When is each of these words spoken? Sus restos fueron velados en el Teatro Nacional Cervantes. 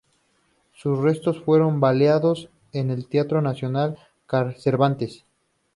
Sus 0.73 0.97
restos 0.97 1.43
fueron 1.43 1.79
velados 1.79 2.49
en 2.73 2.89
el 2.89 3.07
Teatro 3.07 3.39
Nacional 3.39 3.99
Cervantes. 4.57 5.25